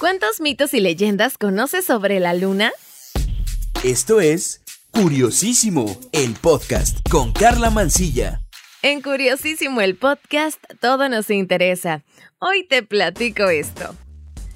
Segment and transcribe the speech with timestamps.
[0.00, 2.72] ¿Cuántos mitos y leyendas conoces sobre la luna?
[3.84, 8.40] Esto es Curiosísimo, el podcast con Carla Mancilla.
[8.80, 12.02] En Curiosísimo, el podcast, todo nos interesa.
[12.38, 13.94] Hoy te platico esto.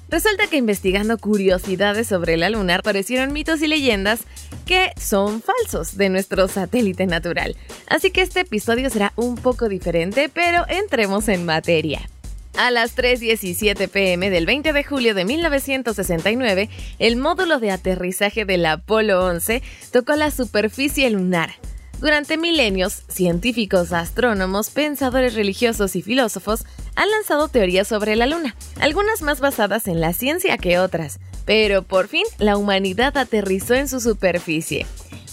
[0.09, 4.21] Resulta que investigando curiosidades sobre la luna aparecieron mitos y leyendas
[4.65, 7.55] que son falsos de nuestro satélite natural.
[7.85, 12.09] Así que este episodio será un poco diferente, pero entremos en materia.
[12.57, 16.69] A las 3.17 pm del 20 de julio de 1969,
[16.99, 21.55] el módulo de aterrizaje del Apolo 11 tocó la superficie lunar.
[21.99, 26.63] Durante milenios, científicos, astrónomos, pensadores religiosos y filósofos
[26.95, 31.83] han lanzado teorías sobre la Luna, algunas más basadas en la ciencia que otras, pero
[31.83, 34.85] por fin la humanidad aterrizó en su superficie.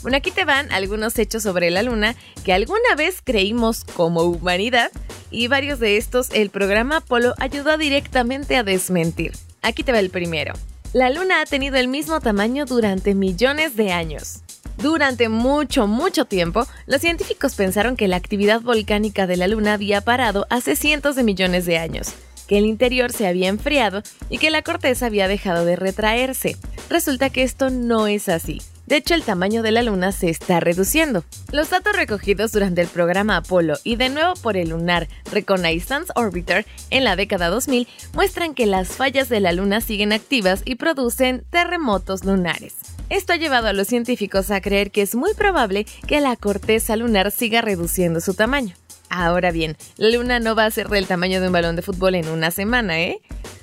[0.02, 4.91] Bueno, aquí te van algunos hechos sobre la Luna que alguna vez creímos como humanidad
[5.33, 9.33] y varios de estos el programa Apolo ayudó directamente a desmentir.
[9.63, 10.55] Aquí te va el primero.
[10.93, 14.43] La Luna ha tenido el mismo tamaño durante millones de años.
[14.77, 20.01] Durante mucho, mucho tiempo, los científicos pensaron que la actividad volcánica de la Luna había
[20.01, 22.13] parado hace cientos de millones de años,
[22.46, 26.57] que el interior se había enfriado y que la corteza había dejado de retraerse.
[26.91, 28.61] Resulta que esto no es así.
[28.87, 31.25] De hecho, el tamaño de la Luna se está reduciendo.
[31.52, 36.66] Los datos recogidos durante el programa Apolo y de nuevo por el Lunar Reconnaissance Orbiter
[36.91, 41.45] en la década 2000 muestran que las fallas de la Luna siguen activas y producen
[41.51, 42.74] terremotos lunares.
[43.09, 46.96] Esto ha llevado a los científicos a creer que es muy probable que la corteza
[46.96, 48.74] lunar siga reduciendo su tamaño.
[49.11, 52.15] Ahora bien, la luna no va a ser del tamaño de un balón de fútbol
[52.15, 53.21] en una semana, ¿eh?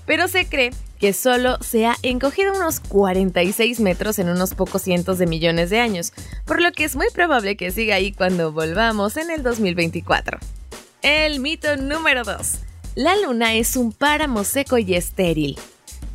[0.09, 5.19] Pero se cree que solo se ha encogido unos 46 metros en unos pocos cientos
[5.19, 6.13] de millones de años,
[6.45, 10.39] por lo que es muy probable que siga ahí cuando volvamos en el 2024.
[11.03, 12.35] El mito número 2.
[12.95, 15.59] La luna es un páramo seco y estéril.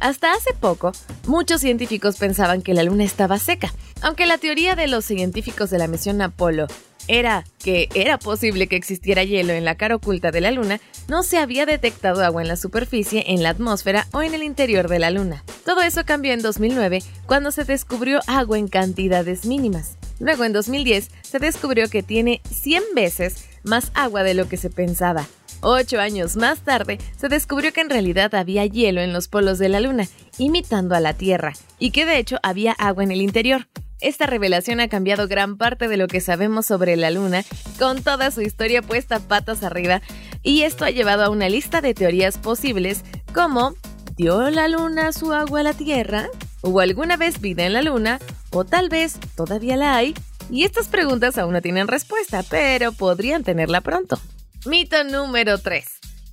[0.01, 0.91] Hasta hace poco,
[1.29, 3.73] muchos científicos pensaban que la Luna estaba seca,
[4.03, 6.67] aunque la teoría de los científicos de la misión Apolo
[7.09, 11.23] era que era posible que existiera hielo en la cara oculta de la Luna, no
[11.23, 14.99] se había detectado agua en la superficie, en la atmósfera o en el interior de
[14.99, 15.45] la Luna.
[15.65, 19.97] Todo eso cambió en 2009 cuando se descubrió agua en cantidades mínimas.
[20.21, 24.71] Luego en 2010 se descubrió que tiene 100 veces más agua de lo que se
[24.71, 25.27] pensaba.
[25.61, 29.71] Ocho años más tarde, se descubrió que en realidad había hielo en los polos de
[29.71, 33.67] la Luna, imitando a la Tierra, y que de hecho había agua en el interior.
[34.05, 37.43] Esta revelación ha cambiado gran parte de lo que sabemos sobre la Luna,
[37.79, 40.03] con toda su historia puesta patas arriba,
[40.43, 43.73] y esto ha llevado a una lista de teorías posibles como
[44.15, 46.29] ¿dio la Luna su agua a la Tierra?
[46.61, 48.19] ¿Hubo alguna vez vida en la Luna?
[48.51, 50.13] ¿O tal vez todavía la hay?
[50.51, 54.21] Y estas preguntas aún no tienen respuesta, pero podrían tenerla pronto.
[54.67, 55.83] Mito número 3.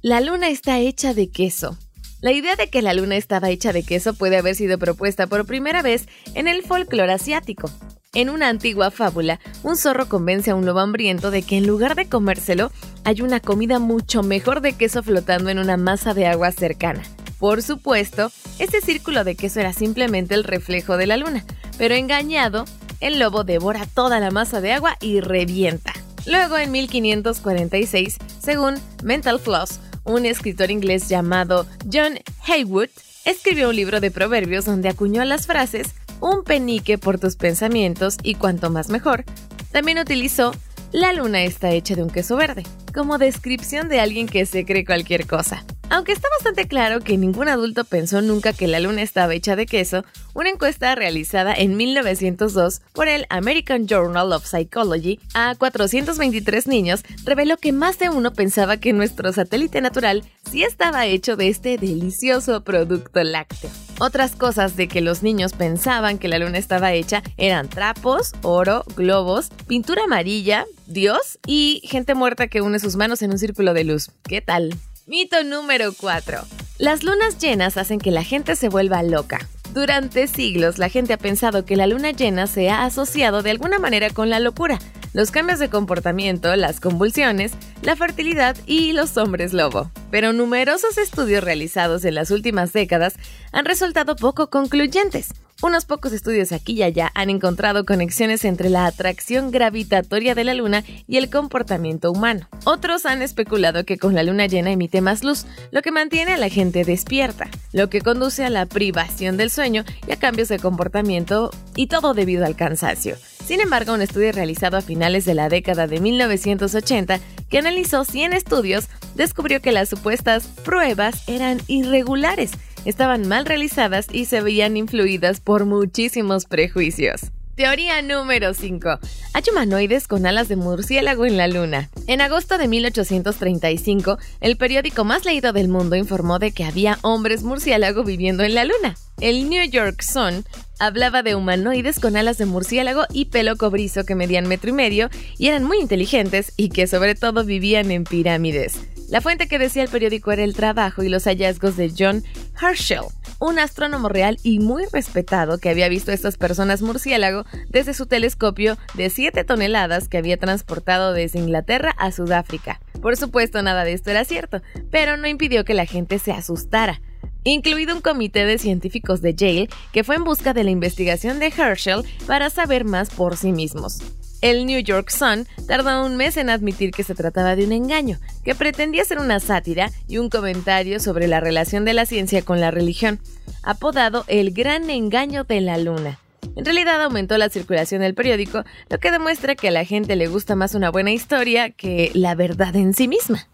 [0.02, 1.78] La luna está hecha de queso.
[2.22, 5.48] La idea de que la luna estaba hecha de queso puede haber sido propuesta por
[5.48, 7.72] primera vez en el folclore asiático.
[8.14, 11.96] En una antigua fábula, un zorro convence a un lobo hambriento de que en lugar
[11.96, 12.72] de comérselo,
[13.06, 17.02] hay una comida mucho mejor de queso flotando en una masa de agua cercana.
[17.40, 21.44] Por supuesto, este círculo de queso era simplemente el reflejo de la luna,
[21.80, 22.66] pero engañado,
[23.00, 25.94] el lobo devora toda la masa de agua y revienta.
[26.28, 32.90] Luego, en 1546, según Mental Floss, un escritor inglés llamado John Haywood
[33.26, 38.36] escribió un libro de proverbios donde acuñó las frases un penique por tus pensamientos y
[38.36, 39.26] cuanto más mejor.
[39.72, 40.54] También utilizó
[40.92, 42.64] la luna está hecha de un queso verde,
[42.94, 45.64] como descripción de alguien que se cree cualquier cosa.
[45.94, 49.66] Aunque está bastante claro que ningún adulto pensó nunca que la luna estaba hecha de
[49.66, 57.04] queso, una encuesta realizada en 1902 por el American Journal of Psychology a 423 niños
[57.26, 61.78] reveló que más de uno pensaba que nuestro satélite natural sí estaba hecho de este
[61.78, 63.70] delicioso producto lácteo.
[64.00, 68.86] Otras cosas de que los niños pensaban que la luna estaba hecha eran trapos, oro,
[68.96, 73.84] globos, pintura amarilla, Dios y gente muerta que une sus manos en un círculo de
[73.84, 74.10] luz.
[74.24, 74.74] ¿Qué tal?
[75.08, 76.42] Mito número 4.
[76.78, 79.40] Las lunas llenas hacen que la gente se vuelva loca.
[79.74, 83.80] Durante siglos la gente ha pensado que la luna llena se ha asociado de alguna
[83.80, 84.78] manera con la locura,
[85.14, 89.92] los cambios de comportamiento, las convulsiones, la fertilidad y los hombres lobo.
[90.10, 93.16] Pero numerosos estudios realizados en las últimas décadas
[93.52, 95.30] han resultado poco concluyentes.
[95.64, 100.56] Unos pocos estudios aquí y allá han encontrado conexiones entre la atracción gravitatoria de la
[100.56, 102.48] luna y el comportamiento humano.
[102.64, 106.38] Otros han especulado que con la luna llena emite más luz, lo que mantiene a
[106.38, 110.58] la gente despierta, lo que conduce a la privación del sueño y a cambios de
[110.58, 113.18] comportamiento, y todo debido al cansancio.
[113.52, 117.20] Sin embargo, un estudio realizado a finales de la década de 1980,
[117.50, 122.52] que analizó 100 estudios, descubrió que las supuestas pruebas eran irregulares
[122.86, 127.32] estaban mal realizadas y se veían influidas por muchísimos prejuicios.
[127.56, 129.00] Teoría número 5.
[129.34, 131.90] Hay humanoides con alas de murciélago en la Luna.
[132.08, 137.44] En agosto de 1835, el periódico más leído del mundo informó de que había hombres
[137.44, 138.96] murciélago viviendo en la Luna.
[139.20, 140.46] El New York Sun
[140.80, 145.10] hablaba de humanoides con alas de murciélago y pelo cobrizo que medían metro y medio
[145.38, 148.80] y eran muy inteligentes y que sobre todo vivían en pirámides.
[149.10, 152.24] La fuente que decía el periódico era el trabajo y los hallazgos de John
[152.62, 153.02] Herschel,
[153.42, 158.06] un astrónomo real y muy respetado que había visto a estas personas murciélago desde su
[158.06, 162.80] telescopio de 7 toneladas que había transportado desde Inglaterra a Sudáfrica.
[163.02, 164.62] Por supuesto, nada de esto era cierto,
[164.92, 167.02] pero no impidió que la gente se asustara
[167.44, 171.48] incluido un comité de científicos de Yale que fue en busca de la investigación de
[171.48, 174.21] Herschel para saber más por sí mismos.
[174.42, 178.20] El New York Sun tardó un mes en admitir que se trataba de un engaño,
[178.44, 182.60] que pretendía ser una sátira y un comentario sobre la relación de la ciencia con
[182.60, 183.20] la religión,
[183.62, 186.20] apodado El Gran Engaño de la Luna.
[186.56, 190.28] En realidad aumentó la circulación del periódico, lo que demuestra que a la gente le
[190.28, 193.48] gusta más una buena historia que la verdad en sí misma.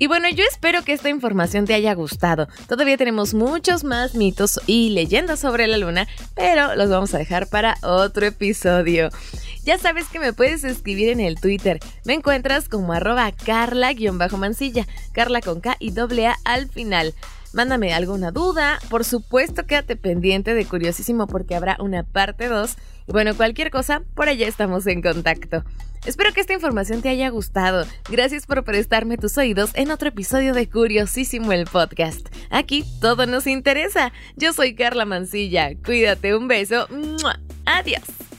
[0.00, 2.48] Y bueno, yo espero que esta información te haya gustado.
[2.66, 7.48] Todavía tenemos muchos más mitos y leyendas sobre la luna, pero los vamos a dejar
[7.48, 9.10] para otro episodio.
[9.62, 11.80] Ya sabes que me puedes escribir en el Twitter.
[12.06, 17.12] Me encuentras como arroba carla-mansilla, carla con K y doble A al final.
[17.52, 22.74] Mándame alguna duda, por supuesto quédate pendiente de Curiosísimo porque habrá una parte 2.
[23.06, 25.62] Y bueno, cualquier cosa, por allá estamos en contacto.
[26.06, 27.86] Espero que esta información te haya gustado.
[28.10, 32.28] Gracias por prestarme tus oídos en otro episodio de Curiosísimo el podcast.
[32.50, 34.12] Aquí todo nos interesa.
[34.36, 35.70] Yo soy Carla Mancilla.
[35.84, 36.86] Cuídate, un beso.
[37.66, 38.29] Adiós.